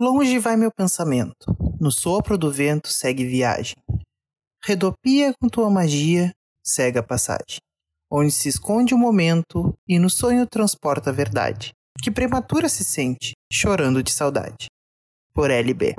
[0.00, 3.74] Longe vai meu pensamento, no sopro do vento segue viagem.
[4.64, 6.32] Redopia com tua magia,
[6.62, 7.58] cega passagem,
[8.08, 13.32] onde se esconde o momento e no sonho transporta a verdade, que prematura se sente,
[13.52, 14.68] chorando de saudade.
[15.34, 15.96] Por LB.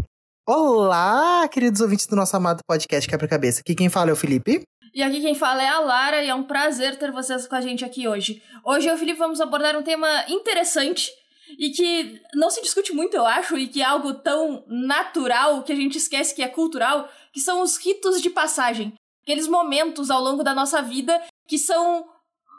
[0.47, 3.59] Olá, queridos ouvintes do nosso amado podcast Quebra-Cabeça.
[3.59, 4.61] Aqui quem fala é o Felipe.
[4.93, 7.59] E aqui quem fala é a Lara e é um prazer ter vocês com a
[7.59, 8.41] gente aqui hoje.
[8.63, 11.11] Hoje eu e o Felipe vamos abordar um tema interessante
[11.57, 15.71] e que não se discute muito, eu acho, e que é algo tão natural que
[15.71, 18.93] a gente esquece que é cultural, que são os ritos de passagem.
[19.23, 22.05] Aqueles momentos ao longo da nossa vida que são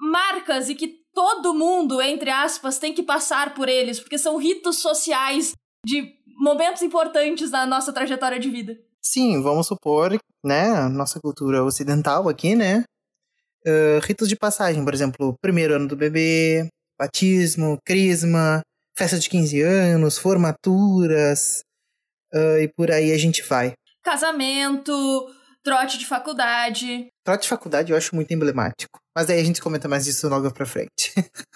[0.00, 4.78] marcas e que todo mundo, entre aspas, tem que passar por eles, porque são ritos
[4.78, 5.52] sociais
[5.84, 8.78] de momentos importantes da nossa trajetória de vida.
[9.02, 12.84] Sim, vamos supor, né, nossa cultura ocidental aqui, né,
[13.66, 18.60] uh, ritos de passagem, por exemplo, primeiro ano do bebê, batismo, crisma,
[19.00, 21.62] festa de 15 anos, formaturas,
[22.34, 23.72] uh, e por aí a gente vai.
[24.04, 24.92] Casamento,
[25.62, 27.08] trote de faculdade.
[27.24, 29.00] Trote de faculdade eu acho muito emblemático.
[29.16, 31.14] Mas aí a gente comenta mais disso logo pra frente.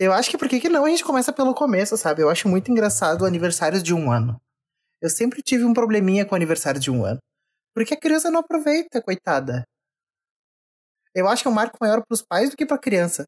[0.00, 2.22] eu acho que por que não a gente começa pelo começo, sabe?
[2.22, 4.36] Eu acho muito engraçado aniversários de um ano.
[5.00, 7.20] Eu sempre tive um probleminha com aniversário de um ano.
[7.72, 9.62] Porque a criança não aproveita, coitada.
[11.14, 13.24] Eu acho que é um marco maior pros pais do que pra criança.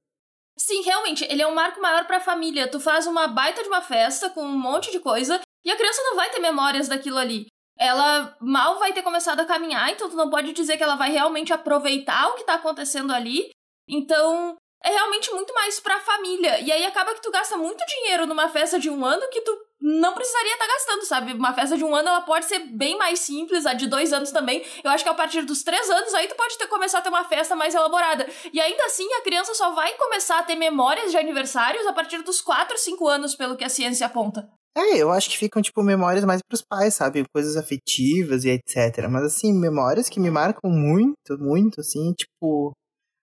[0.59, 2.71] Sim, realmente, ele é um marco maior pra família.
[2.71, 6.03] Tu faz uma baita de uma festa com um monte de coisa e a criança
[6.03, 7.47] não vai ter memórias daquilo ali.
[7.79, 11.11] Ela mal vai ter começado a caminhar, então tu não pode dizer que ela vai
[11.11, 13.51] realmente aproveitar o que tá acontecendo ali.
[13.89, 16.61] Então, é realmente muito mais pra família.
[16.61, 19.59] E aí acaba que tu gasta muito dinheiro numa festa de um ano que tu
[19.81, 21.33] não precisaria estar tá gastando, sabe?
[21.33, 24.31] Uma festa de um ano, ela pode ser bem mais simples, a de dois anos
[24.31, 24.65] também.
[24.85, 27.09] Eu acho que a partir dos três anos, aí tu pode ter, começar a ter
[27.09, 28.29] uma festa mais elaborada.
[28.53, 32.23] E ainda assim, a criança só vai começar a ter memórias de aniversários a partir
[32.23, 34.51] dos quatro, cinco anos, pelo que a ciência aponta.
[34.77, 37.25] É, eu acho que ficam, tipo, memórias mais pros pais, sabe?
[37.35, 39.09] Coisas afetivas e etc.
[39.11, 42.73] Mas, assim, memórias que me marcam muito, muito, assim, tipo,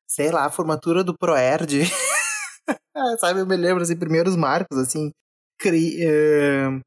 [0.09, 1.83] sei lá, a formatura do Proerd.
[3.19, 5.11] sabe, eu me lembro, assim, primeiros marcos, assim,
[5.57, 6.79] cri, uh,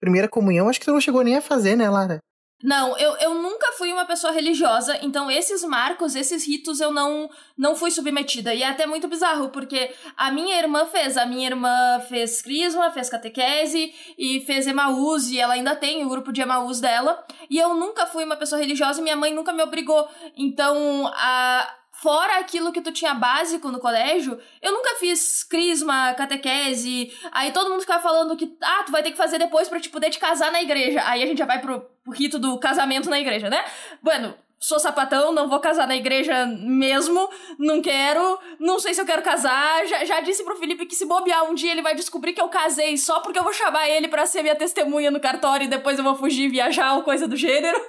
[0.00, 2.20] primeira comunhão, acho que tu não chegou nem a fazer, né, Lara?
[2.62, 7.28] Não, eu, eu nunca fui uma pessoa religiosa, então esses marcos, esses ritos eu não
[7.56, 8.54] não fui submetida.
[8.54, 11.18] E é até muito bizarro, porque a minha irmã fez.
[11.18, 16.08] A minha irmã fez crisma, fez catequese e fez Emaús, e ela ainda tem o
[16.08, 17.22] grupo de Emaús dela.
[17.50, 20.08] E eu nunca fui uma pessoa religiosa e minha mãe nunca me obrigou.
[20.34, 27.12] Então, a, fora aquilo que tu tinha básico no colégio, eu nunca fiz crisma, catequese.
[27.32, 29.88] Aí todo mundo ficava falando que, ah, tu vai ter que fazer depois para te
[29.88, 31.02] poder te casar na igreja.
[31.06, 33.64] Aí a gente já vai pro, pro rito do casamento na igreja, né?
[34.02, 34.34] Bueno,
[34.66, 39.22] sou sapatão, não vou casar na igreja mesmo, não quero, não sei se eu quero
[39.22, 39.86] casar.
[39.86, 42.48] Já, já disse pro Felipe que se bobear um dia ele vai descobrir que eu
[42.48, 45.98] casei só porque eu vou chamar ele para ser minha testemunha no cartório e depois
[45.98, 47.80] eu vou fugir viajar ou coisa do gênero.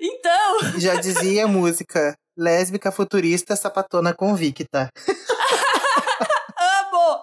[0.00, 0.80] Então.
[0.80, 4.88] Já dizia a música lésbica futurista sapatona convicta.
[6.58, 7.22] Amo!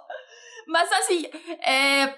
[0.68, 1.26] Mas assim,
[1.66, 2.16] é,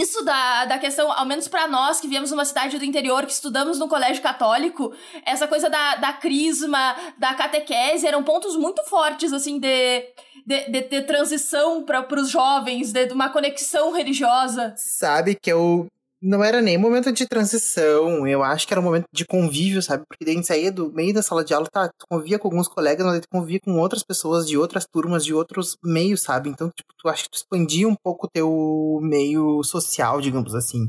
[0.00, 3.32] isso da, da questão, ao menos para nós que viemos numa cidade do interior, que
[3.32, 4.92] estudamos no colégio católico,
[5.24, 10.04] essa coisa da, da crisma, da catequese, eram pontos muito fortes, assim, de,
[10.46, 14.74] de, de, de transição para os jovens, de, de uma conexão religiosa.
[14.76, 15.86] Sabe que eu
[16.22, 20.04] não era nem momento de transição, eu acho que era um momento de convívio, sabe?
[20.08, 22.46] Porque daí a gente saía do meio da sala de aula, tá, tu convia com
[22.46, 26.48] alguns colegas, mas tu convia com outras pessoas de outras turmas, de outros meios, sabe?
[26.48, 30.88] Então, tipo, tu acho que tu expandia um pouco o teu meio social, digamos assim.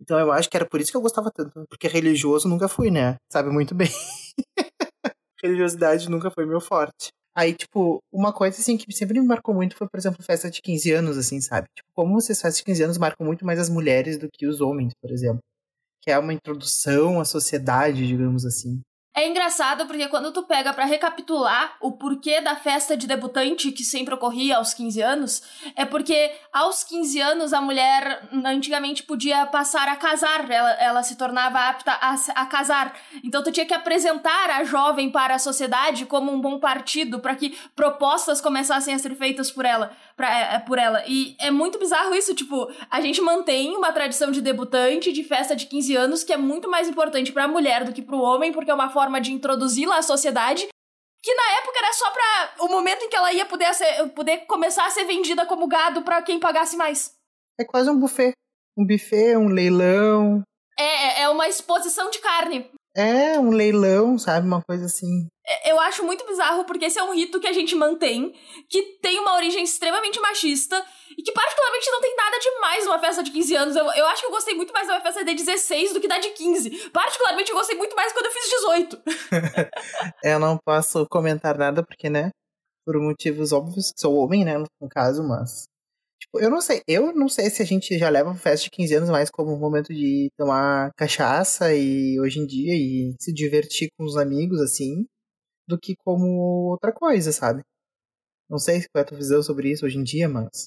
[0.00, 2.88] Então eu acho que era por isso que eu gostava tanto, porque religioso nunca fui,
[2.88, 3.16] né?
[3.32, 3.88] Sabe muito bem.
[5.42, 7.08] Religiosidade nunca foi meu forte.
[7.38, 10.60] Aí, tipo, uma coisa, assim, que sempre me marcou muito foi, por exemplo, festa de
[10.60, 11.68] 15 anos, assim, sabe?
[11.72, 14.60] Tipo, como vocês festas de 15 anos marcam muito mais as mulheres do que os
[14.60, 15.38] homens, por exemplo.
[16.02, 18.80] Que é uma introdução à sociedade, digamos assim.
[19.18, 23.82] É engraçado porque quando tu pega para recapitular o porquê da festa de debutante que
[23.82, 25.42] sempre ocorria aos 15 anos,
[25.74, 31.16] é porque aos 15 anos a mulher antigamente podia passar a casar, ela, ela se
[31.16, 32.96] tornava apta a, a casar.
[33.24, 37.34] Então tu tinha que apresentar a jovem para a sociedade como um bom partido para
[37.34, 41.02] que propostas começassem a ser feitas por ela, pra, é, por ela.
[41.06, 45.56] E é muito bizarro isso, tipo, a gente mantém uma tradição de debutante, de festa
[45.56, 48.20] de 15 anos que é muito mais importante para a mulher do que para o
[48.20, 50.66] homem, porque é uma forma forma de introduzi-la à sociedade,
[51.22, 54.38] que na época era só pra o momento em que ela ia poder, ser, poder
[54.46, 57.14] começar a ser vendida como gado para quem pagasse mais.
[57.58, 58.32] É quase um buffet.
[58.76, 60.42] Um buffet, um leilão.
[60.78, 62.70] É, é, é uma exposição de carne.
[62.96, 64.46] É, um leilão, sabe?
[64.46, 65.28] Uma coisa assim.
[65.46, 68.34] É, eu acho muito bizarro porque esse é um rito que a gente mantém,
[68.68, 70.84] que tem uma origem extremamente machista
[71.16, 73.76] e que particularmente não tem nada demais numa festa de 15 anos.
[73.76, 76.08] Eu, eu acho que eu gostei muito mais da minha festa de 16 do que
[76.08, 76.90] da de 15.
[76.90, 79.02] Particularmente eu gostei muito mais quando eu fiz 18.
[80.24, 82.30] eu não posso comentar nada porque, né?
[82.84, 84.58] Por motivos óbvios, sou homem, né?
[84.58, 85.68] No caso, mas
[86.20, 88.94] Tipo, eu não sei, eu não sei se a gente já leva festa de 15
[88.94, 93.88] anos mais como um momento de tomar cachaça e hoje em dia e se divertir
[93.96, 95.06] com os amigos, assim,
[95.66, 97.62] do que como outra coisa, sabe?
[98.50, 100.66] Não sei qual é a tua visão sobre isso hoje em dia, mas.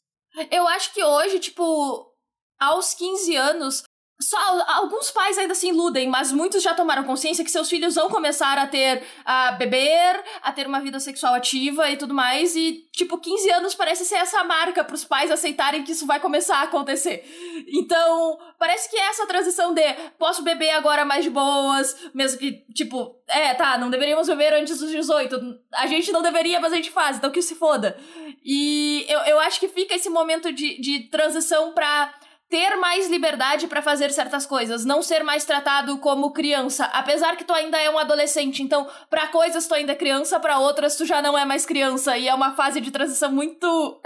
[0.50, 2.14] Eu acho que hoje, tipo,
[2.60, 3.84] aos 15 anos,
[4.22, 4.38] só
[4.68, 8.58] alguns pais ainda se iludem, mas muitos já tomaram consciência que seus filhos vão começar
[8.58, 12.56] a ter a beber, a ter uma vida sexual ativa e tudo mais.
[12.56, 16.20] E, tipo, 15 anos parece ser essa marca para os pais aceitarem que isso vai
[16.20, 17.26] começar a acontecer.
[17.68, 19.82] Então, parece que é essa transição de
[20.20, 24.80] posso beber agora mais de boas, mesmo que, tipo, é, tá, não deveríamos beber antes
[24.80, 25.60] dos 18.
[25.74, 27.98] A gente não deveria, mas a gente faz, então que se foda.
[28.44, 32.14] E eu, eu acho que fica esse momento de, de transição pra
[32.52, 37.46] ter mais liberdade para fazer certas coisas, não ser mais tratado como criança, apesar que
[37.46, 38.62] tu ainda é um adolescente.
[38.62, 42.18] Então, para coisas tu ainda é criança, para outras tu já não é mais criança
[42.18, 44.02] e é uma fase de transição muito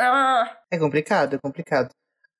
[0.71, 1.89] É complicado, é complicado.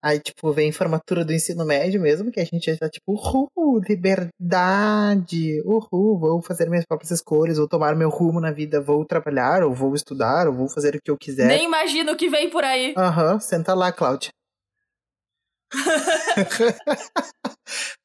[0.04, 3.82] Aí, tipo, vem formatura do ensino médio mesmo, que a gente já tá tipo, uhul,
[3.90, 9.64] liberdade, uhul, vou fazer minhas próprias escolhas, vou tomar meu rumo na vida, vou trabalhar,
[9.64, 11.48] ou vou estudar, ou vou fazer o que eu quiser.
[11.48, 12.94] Nem imagino o que vem por aí.
[12.96, 14.30] Aham, uhum, senta lá, Cláudia.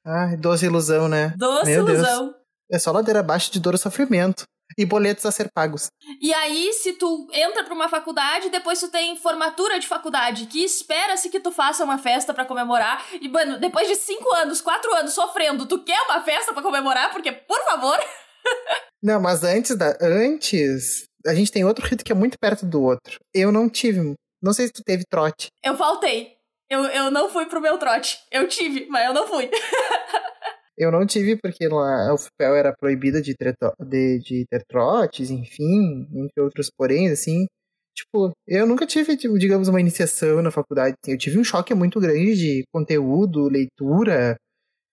[0.05, 1.33] Ai, doce ilusão, né?
[1.37, 2.27] Doce Meu ilusão.
[2.27, 2.37] Deus.
[2.71, 4.45] É só ladeira abaixo de dor e sofrimento.
[4.79, 5.89] E boletos a ser pagos.
[6.21, 10.65] E aí, se tu entra pra uma faculdade, depois tu tem formatura de faculdade, que
[10.65, 13.05] espera-se que tu faça uma festa para comemorar.
[13.21, 17.11] E, mano, depois de cinco anos, quatro anos sofrendo, tu quer uma festa para comemorar?
[17.11, 17.99] Porque, por favor.
[19.03, 19.97] não, mas antes da.
[20.01, 21.05] Antes.
[21.27, 23.19] A gente tem outro rito que é muito perto do outro.
[23.35, 24.15] Eu não tive.
[24.41, 25.49] Não sei se tu teve trote.
[25.63, 26.40] Eu faltei.
[26.71, 28.17] Eu, eu não fui pro meu trote.
[28.31, 29.51] Eu tive, mas eu não fui.
[30.79, 36.07] eu não tive porque lá a UFPEL era proibida de, de, de ter trotes, enfim,
[36.15, 37.45] entre outros porém, assim.
[37.93, 40.95] Tipo, eu nunca tive, tipo, digamos, uma iniciação na faculdade.
[41.07, 44.37] Eu tive um choque muito grande de conteúdo, leitura,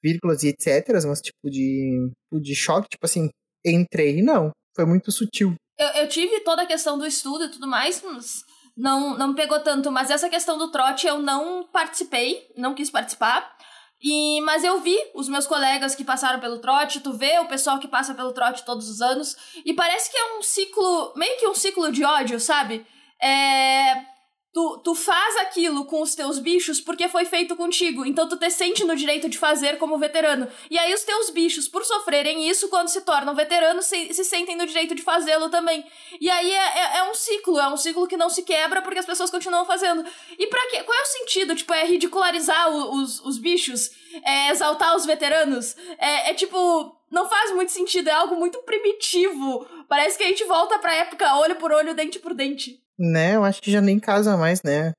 [0.03, 0.87] vírgulas e etc.
[1.07, 3.29] Mas, tipo, de, de choque, tipo assim,
[3.63, 4.51] entrei, não.
[4.75, 5.53] Foi muito sutil.
[5.77, 8.43] Eu, eu tive toda a questão do estudo e tudo mais, mas
[8.77, 13.57] não, não pegou tanto, mas essa questão do trote eu não participei, não quis participar.
[13.99, 17.79] E, mas eu vi os meus colegas que passaram pelo trote, tu vê o pessoal
[17.79, 19.35] que passa pelo trote todos os anos,
[19.65, 22.85] e parece que é um ciclo, meio que um ciclo de ódio, sabe?
[23.19, 24.16] É
[24.57, 28.03] Tu, tu faz aquilo com os teus bichos porque foi feito contigo.
[28.03, 30.47] Então tu te sente no direito de fazer como veterano.
[30.71, 34.55] E aí os teus bichos, por sofrerem isso, quando se tornam veteranos, se, se sentem
[34.55, 35.85] no direito de fazê-lo também.
[36.19, 38.97] E aí é, é, é, um ciclo, é um ciclo que não se quebra porque
[38.97, 40.03] as pessoas continuam fazendo.
[40.39, 40.81] E para quê?
[40.81, 41.55] Qual é o sentido?
[41.55, 43.91] Tipo, é ridicularizar o, os, os bichos?
[44.23, 45.75] É exaltar os veteranos?
[45.99, 49.67] É, é tipo não faz muito sentido, é algo muito primitivo.
[49.87, 52.86] Parece que a gente volta pra época olho por olho, dente por dente.
[52.99, 54.91] Né, eu acho que já nem casa mais, né?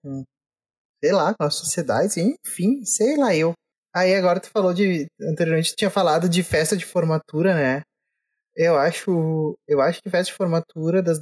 [1.03, 3.53] Sei lá, com a sociedade, enfim, sei lá eu.
[3.95, 5.06] Aí agora tu falou de.
[5.21, 7.83] Anteriormente tu tinha falado de festa de formatura, né?
[8.56, 9.56] Eu acho.
[9.69, 11.19] Eu acho que festa de formatura das.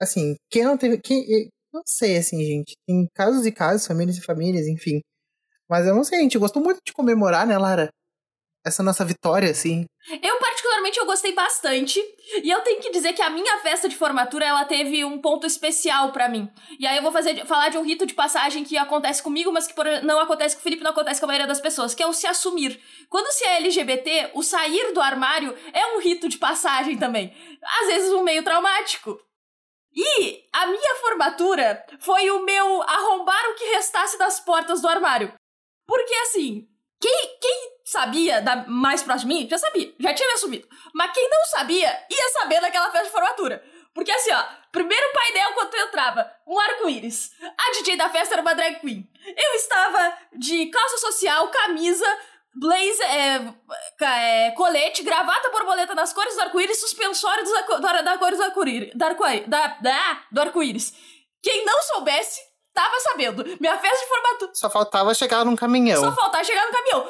[0.00, 0.98] Assim, quem não teve.
[1.00, 2.74] Quem, não sei, assim, gente.
[2.86, 5.00] Tem casos e casos, famílias e famílias, enfim.
[5.68, 7.90] Mas eu não sei, a gente gostou muito de comemorar, né, Lara?
[8.68, 9.86] essa nossa vitória, assim.
[10.22, 10.38] Eu,
[10.78, 12.00] particularmente, eu gostei bastante.
[12.42, 15.46] E eu tenho que dizer que a minha festa de formatura, ela teve um ponto
[15.46, 16.50] especial para mim.
[16.78, 19.66] E aí eu vou fazer, falar de um rito de passagem que acontece comigo, mas
[19.66, 22.06] que não acontece com o Felipe, não acontece com a maioria das pessoas, que é
[22.06, 22.80] o se assumir.
[23.08, 27.34] Quando se é LGBT, o sair do armário é um rito de passagem também.
[27.80, 29.18] Às vezes um meio traumático.
[29.94, 35.32] E a minha formatura foi o meu arrombar o que restasse das portas do armário.
[35.86, 36.68] Porque assim,
[37.00, 40.68] quem, quem sabia, da, mais próximo de mim, já sabia, já tinha me assumido.
[40.94, 43.64] Mas quem não sabia, ia saber daquela festa de formatura.
[43.94, 47.32] Porque assim, ó, primeiro painel quando eu entrava, um arco-íris.
[47.42, 49.08] A DJ da festa era uma drag queen.
[49.26, 52.06] Eu estava de calça social, camisa,
[52.54, 53.54] blazer, é,
[54.04, 58.92] é, colete, gravata borboleta nas cores do arco-íris, suspensório dos, da, da cores do arco-íris.
[58.94, 60.92] Da, da, do arco-íris.
[61.42, 62.40] Quem não soubesse,
[62.78, 63.44] tava sabendo.
[63.60, 64.50] Minha festa de formatura.
[64.54, 66.00] Só faltava chegar num caminhão.
[66.00, 67.08] Só faltava chegar no caminhão.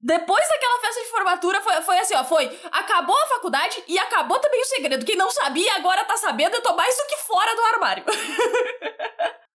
[0.00, 4.38] Depois daquela festa de formatura, foi, foi assim, ó, foi, acabou a faculdade e acabou
[4.38, 5.04] também o segredo.
[5.04, 8.04] Quem não sabia agora tá sabendo, eu tô mais do que fora do armário.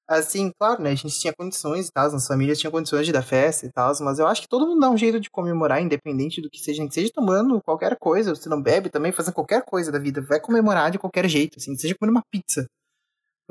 [0.10, 0.91] Assim, claro, né?
[0.91, 3.93] A gente tinha condições e tal, as famílias tinham condições de dar festa e tal,
[4.01, 6.86] mas eu acho que todo mundo dá um jeito de comemorar, independente do que seja,
[6.86, 10.41] que seja tomando qualquer coisa, você não bebe também, fazendo qualquer coisa da vida, vai
[10.41, 12.67] comemorar de qualquer jeito, assim, seja comendo uma pizza.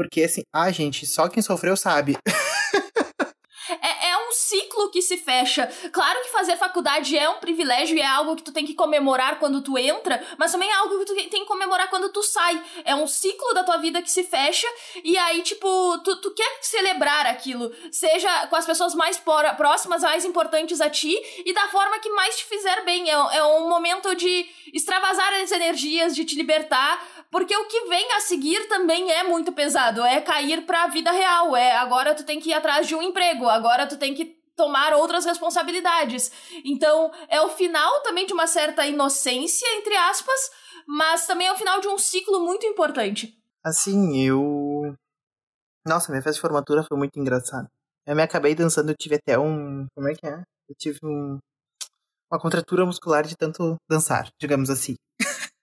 [0.01, 2.17] Porque, assim, ah, gente, só quem sofreu sabe.
[4.81, 5.67] ciclo que se fecha.
[5.93, 9.39] Claro que fazer faculdade é um privilégio e é algo que tu tem que comemorar
[9.39, 12.63] quando tu entra, mas também é algo que tu tem que comemorar quando tu sai.
[12.85, 14.67] É um ciclo da tua vida que se fecha
[15.05, 19.21] e aí, tipo, tu, tu quer celebrar aquilo, seja com as pessoas mais
[19.57, 23.11] próximas, mais importantes a ti e da forma que mais te fizer bem.
[23.11, 28.13] É, é um momento de extravasar as energias, de te libertar, porque o que vem
[28.13, 32.25] a seguir também é muito pesado, é cair para a vida real, é agora tu
[32.25, 36.31] tem que ir atrás de um emprego, agora tu tem que tomar outras responsabilidades.
[36.67, 40.51] Então, é o final também de uma certa inocência, entre aspas,
[40.87, 43.35] mas também é o final de um ciclo muito importante.
[43.65, 44.95] Assim, eu.
[45.87, 47.67] Nossa, minha festa de formatura foi muito engraçada.
[48.07, 49.87] Eu me acabei dançando, eu tive até um.
[49.95, 50.43] Como é que é?
[50.69, 51.39] Eu tive um.
[52.31, 54.95] Uma contratura muscular de tanto dançar, digamos assim.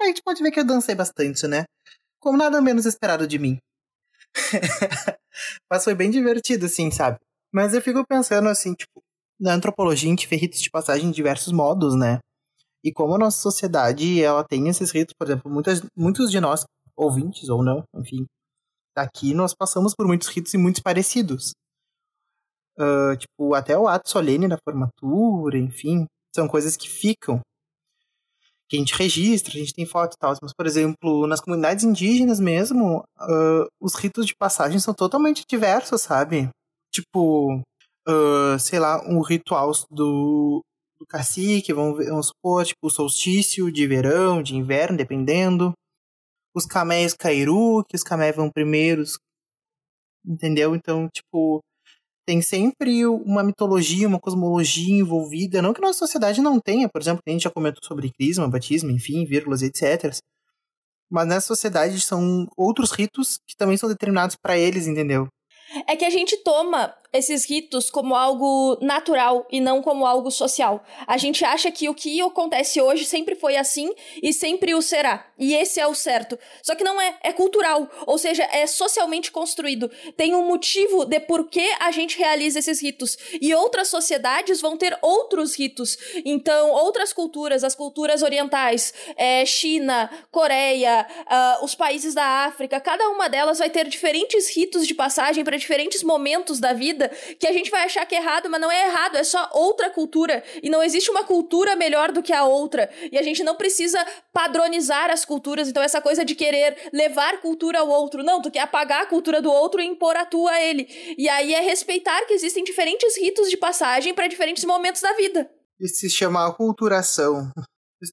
[0.00, 1.64] a gente pode ver que eu dancei bastante, né?
[2.20, 3.58] Como nada menos esperado de mim.
[5.70, 7.18] Mas foi bem divertido, assim, sabe?
[7.54, 9.00] Mas eu fico pensando assim, tipo,
[9.38, 12.18] na antropologia a gente vê ritos de passagem de diversos modos, né?
[12.82, 16.64] E como a nossa sociedade, ela tem esses ritos, por exemplo, muitas, muitos de nós,
[16.96, 18.26] ouvintes ou não, enfim,
[18.96, 21.52] daqui nós passamos por muitos ritos e muitos parecidos.
[22.76, 27.40] Uh, tipo, até o ato solene da formatura, enfim, são coisas que ficam.
[28.68, 30.34] Que a gente registra, a gente tem foto e tal.
[30.42, 36.00] Mas, por exemplo, nas comunidades indígenas mesmo, uh, os ritos de passagem são totalmente diversos,
[36.00, 36.50] sabe?
[36.94, 37.60] Tipo,
[38.08, 40.62] uh, sei lá, um ritual do,
[40.98, 45.72] do cacique, vamos, ver, vamos supor, tipo, o solstício de verão, de inverno, dependendo.
[46.54, 49.18] Os caméis cairu, que os caméis vão primeiros,
[50.24, 50.74] entendeu?
[50.76, 51.60] Então, tipo,
[52.26, 55.60] tem sempre uma mitologia, uma cosmologia envolvida.
[55.60, 58.90] Não que nossa sociedade não tenha, por exemplo, a gente já comentou sobre crisma, batismo,
[58.90, 60.16] enfim, vírgulas, etc.
[61.10, 65.28] Mas nessa sociedade são outros ritos que também são determinados para eles, entendeu?
[65.86, 70.84] É que a gente toma esses ritos como algo natural e não como algo social.
[71.06, 75.24] A gente acha que o que acontece hoje sempre foi assim e sempre o será.
[75.38, 76.36] E esse é o certo.
[76.60, 79.88] Só que não é, é cultural, ou seja, é socialmente construído.
[80.16, 83.16] Tem um motivo de por que a gente realiza esses ritos.
[83.40, 85.96] E outras sociedades vão ter outros ritos.
[86.24, 93.08] Então, outras culturas, as culturas orientais, é, China, Coreia, uh, os países da África, cada
[93.08, 97.46] uma delas vai ter diferentes ritos de passagem para diferentes momentos da vida vida que
[97.46, 100.42] a gente vai achar que é errado, mas não é errado, é só outra cultura.
[100.62, 102.90] E não existe uma cultura melhor do que a outra.
[103.10, 105.68] E a gente não precisa padronizar as culturas.
[105.68, 108.22] Então, essa coisa de querer levar cultura ao outro.
[108.22, 110.86] Não, tu quer apagar a cultura do outro e impor a tua a ele.
[111.18, 115.50] E aí é respeitar que existem diferentes ritos de passagem para diferentes momentos da vida.
[115.80, 117.50] Isso se chama aculturação.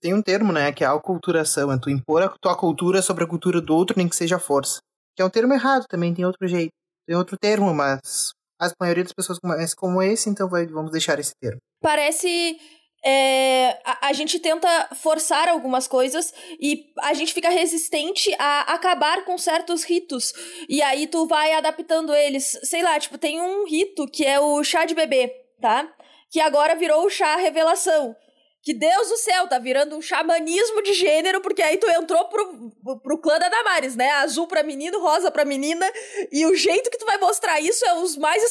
[0.02, 3.28] Tem um termo, né, que é aculturação, é tu impor a tua cultura sobre a
[3.28, 4.80] cultura do outro, nem que seja força.
[5.14, 6.72] Que é um termo errado também, tem outro jeito.
[7.06, 8.32] Tem outro termo, mas
[8.62, 11.58] a maioria das pessoas conhece como esse, então vai, vamos deixar esse termo.
[11.82, 12.60] Parece
[13.04, 19.26] é, a, a, gente tenta forçar algumas coisas e a gente fica resistente a acabar
[19.26, 20.32] com certos ritos.
[20.70, 22.60] E aí tu vai adaptando eles.
[22.64, 25.92] Sei lá, tipo, tem um rito que é o chá de bebê, tá?
[26.30, 28.16] Que agora virou o chá revelação.
[28.64, 33.00] Que Deus do céu, tá virando um xamanismo de gênero, porque aí tu entrou pro,
[33.00, 34.12] pro clã da Damares, né?
[34.12, 35.90] Azul pra menino, rosa pra menina.
[36.32, 38.44] E o jeito que tu vai mostrar isso é os mais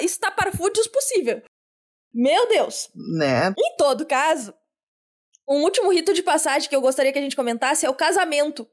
[0.00, 1.42] estaparfúdios possível.
[2.14, 2.88] Meu Deus!
[3.18, 3.52] Né?
[3.58, 4.54] Em todo caso,
[5.46, 8.66] um último rito de passagem que eu gostaria que a gente comentasse é o casamento.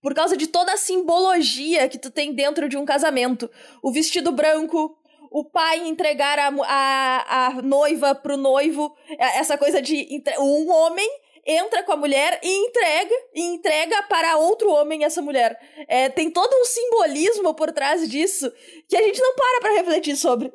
[0.00, 3.50] Por causa de toda a simbologia que tu tem dentro de um casamento.
[3.82, 4.97] O vestido branco,
[5.30, 11.08] o pai entregar a, a, a noiva pro noivo, é, essa coisa de um homem
[11.46, 15.58] entra com a mulher e entrega e entrega para outro homem essa mulher.
[15.88, 18.52] É, tem todo um simbolismo por trás disso
[18.86, 20.52] que a gente não para para refletir sobre.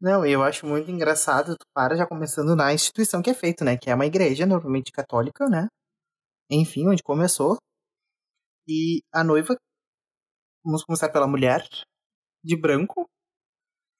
[0.00, 3.76] Não, eu acho muito engraçado, tu para já começando na instituição que é feito, né?
[3.76, 5.68] Que é uma igreja, normalmente católica, né?
[6.50, 7.56] Enfim, onde começou.
[8.68, 9.56] E a noiva,
[10.64, 11.66] vamos começar pela mulher,
[12.44, 13.08] de branco,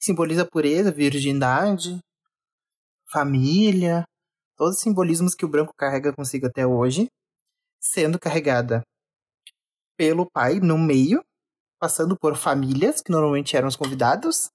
[0.07, 1.99] simboliza pureza, virgindade,
[3.11, 4.05] família,
[4.57, 7.09] todos os simbolismos que o branco carrega consigo até hoje,
[7.81, 8.83] sendo carregada
[9.97, 11.25] pelo pai no meio,
[11.81, 14.49] passando por famílias, que normalmente eram os convidados,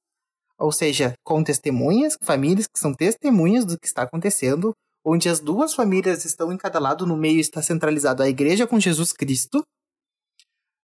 [0.57, 4.71] ou seja, com testemunhas, famílias que são testemunhas do que está acontecendo,
[5.03, 8.79] onde as duas famílias estão em cada lado, no meio está centralizado a igreja com
[8.79, 9.63] Jesus Cristo,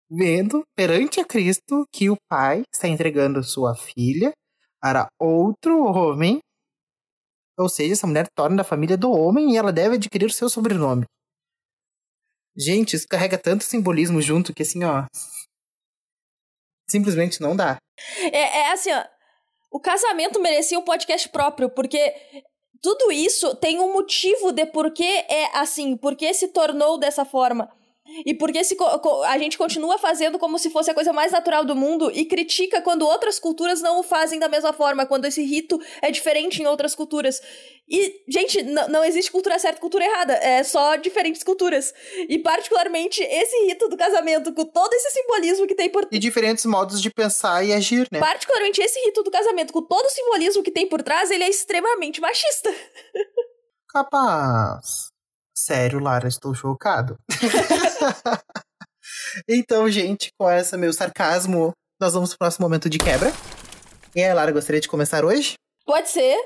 [0.09, 4.33] vendo perante a Cristo que o pai está entregando sua filha
[4.85, 6.37] para outro homem.
[7.57, 10.47] Ou seja, essa mulher torna da família do homem e ela deve adquirir o seu
[10.47, 11.05] sobrenome.
[12.55, 15.05] Gente, isso carrega tanto simbolismo junto que assim, ó.
[16.87, 17.77] Simplesmente não dá.
[18.31, 19.03] É, é assim, ó.
[19.71, 22.13] O casamento merecia um podcast próprio, porque
[22.79, 27.25] tudo isso tem um motivo de por que é assim, por que se tornou dessa
[27.25, 27.75] forma.
[28.23, 28.77] E porque se,
[29.25, 32.79] a gente continua fazendo como se fosse a coisa mais natural do mundo e critica
[32.81, 36.67] quando outras culturas não o fazem da mesma forma, quando esse rito é diferente em
[36.67, 37.41] outras culturas.
[37.89, 41.93] E, gente, não existe cultura certa e cultura errada, é só diferentes culturas.
[42.29, 46.07] E, particularmente, esse rito do casamento, com todo esse simbolismo que tem por.
[46.11, 48.19] E diferentes modos de pensar e agir, né?
[48.19, 51.49] Particularmente, esse rito do casamento, com todo o simbolismo que tem por trás, ele é
[51.49, 52.71] extremamente machista.
[53.89, 55.14] Capaz.
[55.57, 57.17] Sério, Lara, estou chocado.
[59.47, 63.31] então, gente, com esse meu sarcasmo, nós vamos pro próximo momento de quebra.
[64.13, 65.53] E aí, Lara, gostaria de começar hoje?
[65.85, 66.37] Pode ser.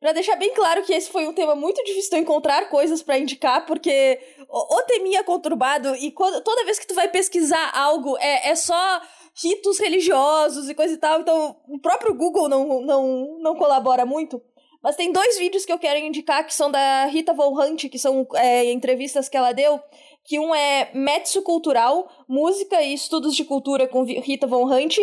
[0.00, 3.18] Pra deixar bem claro que esse foi um tema muito difícil de encontrar coisas para
[3.18, 8.16] indicar, porque o, o teminha conturbado, e quando, toda vez que tu vai pesquisar algo,
[8.18, 9.00] é, é só
[9.42, 14.40] ritos religiosos e coisa e tal, então o próprio Google não, não, não colabora muito.
[14.86, 17.98] Mas tem dois vídeos que eu quero indicar que são da Rita Von Hunt, que
[17.98, 19.80] são é, entrevistas que ela deu.
[20.22, 24.98] Que um é Metsu Cultural, Música e Estudos de Cultura com Rita Von Hunt.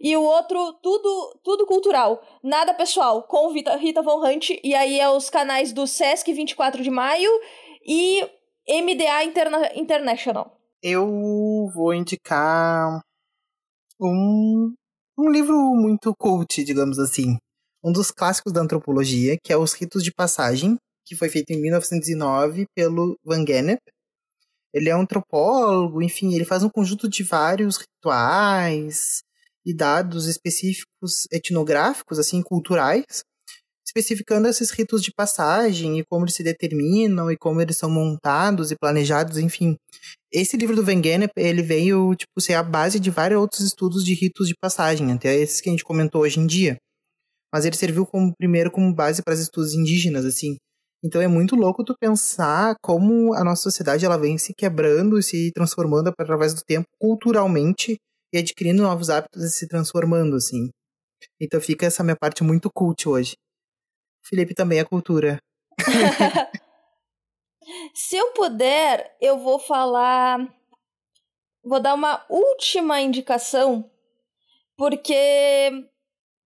[0.00, 4.50] E o outro, Tudo, tudo Cultural, Nada Pessoal, com Rita Von Hunt.
[4.64, 7.30] E aí é os canais do Sesc 24 de Maio
[7.86, 8.28] e
[8.68, 10.58] MDA Interna International.
[10.82, 11.06] Eu
[11.72, 13.00] vou indicar
[14.00, 14.74] um,
[15.16, 17.38] um livro muito cult, digamos assim
[17.82, 21.60] um dos clássicos da antropologia, que é Os Ritos de Passagem, que foi feito em
[21.60, 23.80] 1909 pelo Van Gennep.
[24.72, 29.22] Ele é um antropólogo, enfim, ele faz um conjunto de vários rituais
[29.66, 33.24] e dados específicos etnográficos, assim, culturais,
[33.84, 38.70] especificando esses ritos de passagem e como eles se determinam e como eles são montados
[38.70, 39.76] e planejados, enfim.
[40.32, 44.04] Esse livro do Van Gennep, ele veio, tipo, ser a base de vários outros estudos
[44.04, 46.78] de ritos de passagem, até esses que a gente comentou hoje em dia
[47.52, 50.56] mas ele serviu como primeiro como base para os estudos indígenas, assim.
[51.02, 55.22] Então é muito louco tu pensar como a nossa sociedade ela vem se quebrando e
[55.22, 57.96] se transformando através do tempo culturalmente
[58.32, 60.68] e adquirindo novos hábitos e se transformando, assim.
[61.40, 63.34] Então fica essa minha parte muito cult hoje.
[64.22, 65.38] Felipe também é cultura.
[67.94, 70.38] se eu puder, eu vou falar.
[71.64, 73.90] Vou dar uma última indicação,
[74.76, 75.89] porque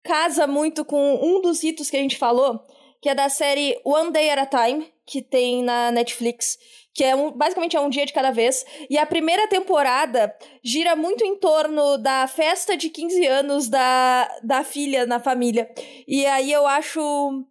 [0.10, 2.60] casa muito com um dos ritos que a gente falou,
[3.00, 6.58] que é da série One Day at a Time, que tem na Netflix,
[6.96, 8.66] que é um, basicamente é um dia de cada vez.
[8.90, 14.64] E a primeira temporada gira muito em torno da festa de 15 anos da, da
[14.64, 15.70] filha na família.
[16.08, 17.46] E aí eu acho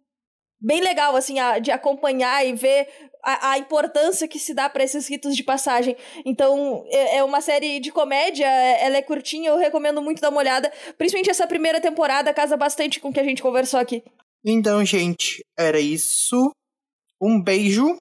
[0.59, 2.87] bem legal, assim, a, de acompanhar e ver
[3.23, 5.95] a, a importância que se dá para esses ritos de passagem.
[6.25, 10.39] Então, é, é, uma série de comédia, ela é curtinha, eu recomendo muito dar uma
[10.39, 10.71] olhada.
[10.97, 14.03] Principalmente essa primeira temporada casa bastante com o que a gente conversou aqui.
[14.45, 16.51] Então, gente, era isso.
[17.21, 17.97] Um beijo.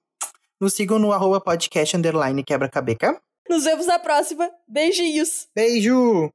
[0.61, 3.21] Nos sigam no arroba podcast underline quebra-cabeca.
[3.49, 4.51] Nos vemos na próxima.
[4.69, 5.47] Beijinhos.
[5.55, 6.31] Beijo!